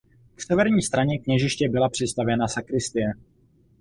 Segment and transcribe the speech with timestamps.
[0.35, 3.13] K severní straně kněžiště byla přistavěna sakristie.